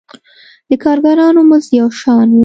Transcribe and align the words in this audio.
د 0.69 0.71
کارګرانو 0.83 1.41
مزد 1.49 1.71
یو 1.79 1.87
شان 1.99 2.27
و. 2.31 2.39